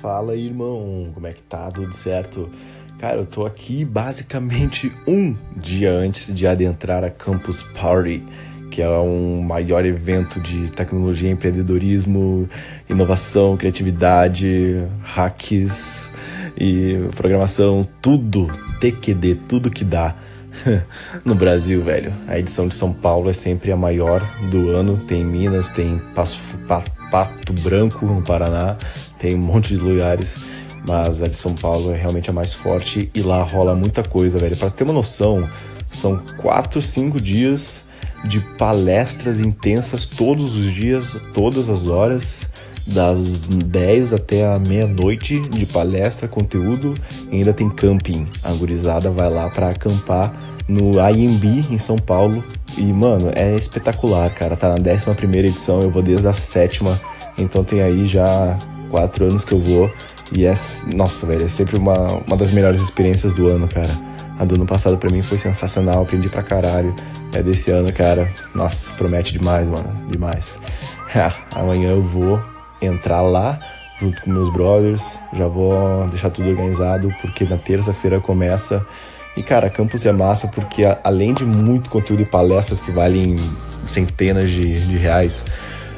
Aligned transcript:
Fala 0.00 0.36
irmão, 0.36 1.10
como 1.14 1.26
é 1.26 1.32
que 1.32 1.42
tá? 1.42 1.70
Tudo 1.70 1.92
certo? 1.94 2.50
Cara, 2.98 3.16
eu 3.16 3.26
tô 3.26 3.46
aqui 3.46 3.84
basicamente 3.84 4.92
um 5.06 5.34
dia 5.56 5.90
antes 5.90 6.34
de 6.34 6.46
adentrar 6.46 7.02
a 7.02 7.10
Campus 7.10 7.62
Party, 7.62 8.22
que 8.70 8.82
é 8.82 8.88
um 8.88 9.40
maior 9.40 9.84
evento 9.84 10.38
de 10.38 10.70
tecnologia, 10.70 11.30
empreendedorismo, 11.30 12.48
inovação, 12.88 13.56
criatividade, 13.56 14.86
hacks 15.02 16.10
e 16.58 16.98
programação, 17.14 17.86
tudo, 18.02 18.48
TQD, 18.80 19.34
tudo 19.48 19.70
que 19.70 19.84
dá 19.84 20.14
no 21.24 21.34
Brasil, 21.34 21.82
velho. 21.82 22.12
A 22.28 22.38
edição 22.38 22.68
de 22.68 22.74
São 22.74 22.92
Paulo 22.92 23.30
é 23.30 23.32
sempre 23.32 23.72
a 23.72 23.76
maior 23.76 24.22
do 24.50 24.70
ano. 24.70 24.96
Tem 25.06 25.24
Minas, 25.24 25.68
tem 25.68 26.00
Passo, 26.14 26.38
Pato 27.10 27.52
Branco 27.52 28.04
no 28.06 28.22
Paraná, 28.22 28.76
tem 29.18 29.34
um 29.34 29.40
monte 29.40 29.74
de 29.74 29.76
lugares, 29.76 30.46
mas 30.86 31.22
a 31.22 31.28
de 31.28 31.36
São 31.36 31.54
Paulo 31.54 31.92
é 31.92 31.96
realmente 31.96 32.30
a 32.30 32.32
mais 32.32 32.52
forte 32.52 33.10
e 33.14 33.20
lá 33.22 33.42
rola 33.42 33.74
muita 33.74 34.02
coisa, 34.02 34.38
velho. 34.38 34.56
Para 34.56 34.70
ter 34.70 34.84
uma 34.84 34.92
noção, 34.92 35.48
são 35.90 36.20
quatro, 36.36 36.80
cinco 36.80 37.20
dias 37.20 37.86
de 38.24 38.40
palestras 38.40 39.40
intensas 39.40 40.06
todos 40.06 40.54
os 40.56 40.72
dias, 40.72 41.20
todas 41.32 41.68
as 41.68 41.88
horas, 41.88 42.46
das 42.86 43.42
10 43.42 44.12
até 44.12 44.46
a 44.46 44.58
meia-noite 44.58 45.40
de 45.40 45.66
palestra, 45.66 46.28
conteúdo, 46.28 46.94
e 47.30 47.36
ainda 47.36 47.52
tem 47.52 47.68
camping. 47.68 48.26
A 48.44 48.52
gurizada 48.52 49.10
vai 49.10 49.28
lá 49.28 49.48
para 49.48 49.70
acampar 49.70 50.34
no 50.68 50.92
IMB 51.10 51.62
em 51.70 51.78
São 51.78 51.96
Paulo. 51.96 52.44
E, 52.76 52.82
mano, 52.84 53.30
é 53.34 53.56
espetacular, 53.56 54.30
cara. 54.30 54.56
Tá 54.56 54.68
na 54.68 54.76
11 54.76 55.38
edição, 55.38 55.80
eu 55.80 55.90
vou 55.90 56.02
desde 56.02 56.28
a 56.28 56.32
sétima. 56.32 56.98
Então 57.38 57.64
tem 57.64 57.82
aí 57.82 58.06
já 58.06 58.56
quatro 58.90 59.24
anos 59.24 59.44
que 59.44 59.52
eu 59.52 59.58
vou. 59.58 59.90
E 60.32 60.44
é, 60.44 60.54
nossa, 60.94 61.26
velho, 61.26 61.44
é 61.44 61.48
sempre 61.48 61.78
uma, 61.78 62.06
uma 62.26 62.36
das 62.36 62.52
melhores 62.52 62.80
experiências 62.82 63.32
do 63.34 63.48
ano, 63.48 63.68
cara. 63.68 63.90
A 64.38 64.44
do 64.44 64.54
ano 64.56 64.66
passado 64.66 64.98
para 64.98 65.10
mim 65.10 65.22
foi 65.22 65.38
sensacional, 65.38 66.02
aprendi 66.02 66.28
pra 66.28 66.42
caralho. 66.42 66.94
É 67.32 67.42
desse 67.42 67.70
ano, 67.70 67.92
cara, 67.92 68.30
nossa, 68.54 68.92
promete 68.92 69.32
demais, 69.32 69.66
mano, 69.66 69.92
demais. 70.10 70.58
É, 71.14 71.30
amanhã 71.58 71.90
eu 71.90 72.02
vou 72.02 72.40
entrar 72.80 73.22
lá 73.22 73.58
junto 73.98 74.20
com 74.22 74.30
meus 74.30 74.52
brothers, 74.52 75.18
já 75.32 75.46
vou 75.46 76.06
deixar 76.08 76.30
tudo 76.30 76.48
organizado 76.48 77.08
porque 77.20 77.44
na 77.44 77.56
terça-feira 77.56 78.20
começa 78.20 78.82
e 79.36 79.42
cara, 79.42 79.68
campus 79.68 80.04
é 80.06 80.12
massa 80.12 80.48
porque 80.48 80.82
além 81.04 81.34
de 81.34 81.44
muito 81.44 81.90
conteúdo 81.90 82.22
e 82.22 82.26
palestras 82.26 82.80
que 82.80 82.90
valem 82.90 83.36
centenas 83.86 84.48
de, 84.50 84.86
de 84.86 84.96
reais, 84.96 85.44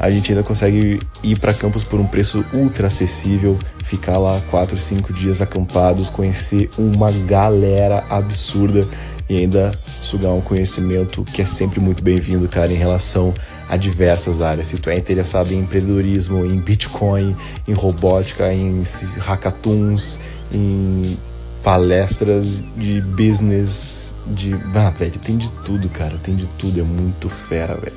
a 0.00 0.10
gente 0.10 0.32
ainda 0.32 0.42
consegue 0.42 0.98
ir 1.22 1.38
para 1.38 1.52
campus 1.52 1.84
por 1.84 2.00
um 2.00 2.06
preço 2.06 2.42
ultra 2.54 2.86
acessível, 2.86 3.58
ficar 3.84 4.16
lá 4.16 4.40
4, 4.50 4.78
5 4.78 5.12
dias 5.12 5.42
acampados, 5.42 6.08
conhecer 6.08 6.70
uma 6.78 7.12
galera 7.12 8.02
absurda 8.08 8.80
e 9.28 9.36
ainda 9.36 9.70
sugar 10.02 10.32
um 10.32 10.40
conhecimento 10.40 11.22
que 11.22 11.42
é 11.42 11.46
sempre 11.46 11.78
muito 11.78 12.02
bem-vindo, 12.02 12.48
cara, 12.48 12.72
em 12.72 12.76
relação 12.76 13.34
a 13.68 13.76
diversas 13.76 14.40
áreas. 14.40 14.68
Se 14.68 14.78
tu 14.78 14.88
é 14.88 14.96
interessado 14.96 15.52
em 15.52 15.58
empreendedorismo, 15.58 16.46
em 16.46 16.58
Bitcoin, 16.58 17.36
em 17.68 17.72
robótica, 17.72 18.52
em 18.52 18.82
hackathons, 19.18 20.18
em 20.50 21.16
palestras 21.62 22.60
de 22.76 23.02
business, 23.02 24.14
de. 24.26 24.54
Ah, 24.74 24.90
velho, 24.90 25.18
tem 25.20 25.36
de 25.36 25.50
tudo, 25.64 25.88
cara. 25.90 26.16
Tem 26.22 26.34
de 26.34 26.46
tudo. 26.58 26.80
É 26.80 26.82
muito 26.82 27.28
fera, 27.28 27.74
velho. 27.74 27.96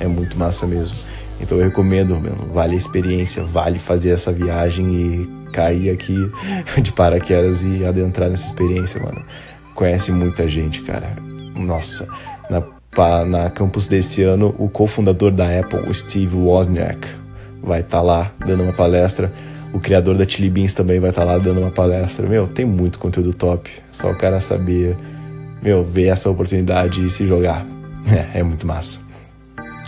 É 0.00 0.08
muito 0.08 0.36
massa 0.36 0.66
mesmo. 0.66 0.96
Então 1.42 1.58
eu 1.58 1.64
recomendo, 1.64 2.14
mano. 2.14 2.48
Vale 2.52 2.74
a 2.74 2.78
experiência, 2.78 3.44
vale 3.44 3.78
fazer 3.78 4.10
essa 4.10 4.32
viagem 4.32 4.86
e 4.94 5.50
cair 5.52 5.90
aqui 5.90 6.30
de 6.80 6.92
paraquedas 6.92 7.62
e 7.62 7.84
adentrar 7.84 8.30
nessa 8.30 8.46
experiência, 8.46 9.00
mano. 9.00 9.22
Conhece 9.74 10.12
muita 10.12 10.48
gente, 10.48 10.82
cara. 10.82 11.16
Nossa, 11.56 12.06
na, 12.48 12.62
na 13.24 13.50
campus 13.50 13.88
desse 13.88 14.22
ano, 14.22 14.54
o 14.58 14.68
cofundador 14.68 15.30
da 15.30 15.58
Apple, 15.58 15.80
o 15.80 15.94
Steve 15.94 16.36
Wozniak, 16.36 17.06
vai 17.62 17.80
estar 17.80 17.98
tá 17.98 18.02
lá 18.02 18.32
dando 18.46 18.62
uma 18.62 18.72
palestra 18.72 19.32
o 19.72 19.80
criador 19.80 20.16
da 20.16 20.28
Chili 20.28 20.50
Beans 20.50 20.74
também 20.74 21.00
vai 21.00 21.10
estar 21.10 21.22
tá 21.22 21.32
lá 21.32 21.38
dando 21.38 21.60
uma 21.60 21.70
palestra. 21.70 22.28
Meu, 22.28 22.46
tem 22.46 22.64
muito 22.64 22.98
conteúdo 22.98 23.32
top. 23.32 23.70
Só 23.90 24.10
o 24.10 24.14
cara 24.14 24.40
saber, 24.40 24.96
meu, 25.62 25.82
ver 25.82 26.08
essa 26.08 26.28
oportunidade 26.28 27.04
e 27.04 27.10
se 27.10 27.26
jogar. 27.26 27.64
É, 28.34 28.40
é 28.40 28.42
muito 28.42 28.66
massa. 28.66 28.98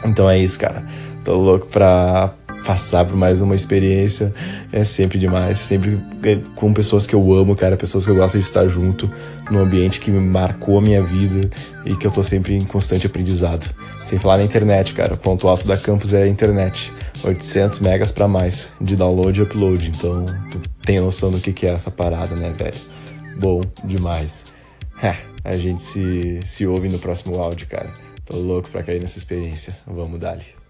Então 0.05 0.31
é 0.31 0.39
isso, 0.39 0.57
cara. 0.57 0.85
Tô 1.25 1.37
louco 1.37 1.67
pra 1.67 2.35
passar 2.67 3.05
por 3.07 3.17
mais 3.17 3.41
uma 3.41 3.55
experiência. 3.55 4.33
É 4.71 4.85
sempre 4.85 5.19
demais. 5.19 5.59
Sempre 5.59 5.99
com 6.55 6.73
pessoas 6.73 7.07
que 7.07 7.15
eu 7.15 7.33
amo, 7.33 7.57
cara. 7.57 7.79
Pessoas 7.79 8.05
que 8.05 8.11
eu 8.11 8.15
gosto 8.15 8.39
de 8.39 8.45
estar 8.45 8.67
junto. 8.69 9.11
Num 9.51 9.59
ambiente 9.59 10.01
que 10.01 10.11
marcou 10.11 10.79
a 10.79 10.83
minha 10.83 11.03
vida 11.03 11.49
e 11.87 11.97
que 11.97 12.07
eu 12.07 12.11
tô 12.11 12.23
sempre 12.23 12.55
em 12.55 12.65
constante 12.65 13.07
aprendizado. 13.07 13.75
Sem 14.05 14.19
falar 14.19 14.37
na 14.37 14.45
internet, 14.45 14.93
cara. 14.93 15.15
O 15.15 15.17
ponto 15.17 15.49
alto 15.49 15.67
da 15.67 15.79
campus 15.79 16.13
é 16.13 16.25
a 16.25 16.29
internet. 16.29 16.93
800 17.25 17.81
megas 17.81 18.13
para 18.13 18.29
mais 18.29 18.71
de 18.79 18.95
download 18.95 19.41
e 19.41 19.43
upload. 19.43 19.93
Então, 19.97 20.27
tu 20.51 20.61
tem 20.85 21.01
noção 21.01 21.31
do 21.31 21.41
que, 21.41 21.55
que 21.55 21.67
é 21.67 21.71
essa 21.71 21.91
parada, 21.91 22.37
né, 22.37 22.53
velho? 22.57 22.77
Bom 23.39 23.63
demais. 23.85 24.45
É, 25.03 25.17
a 25.43 25.57
gente 25.57 25.83
se, 25.83 26.41
se 26.45 26.67
ouve 26.67 26.89
no 26.89 26.99
próximo 26.99 27.39
áudio, 27.39 27.67
cara. 27.67 27.91
Tô 28.27 28.37
louco 28.37 28.69
pra 28.69 28.83
cair 28.83 29.01
nessa 29.01 29.17
experiência. 29.17 29.75
Vamos 29.87 30.21
dali. 30.21 30.64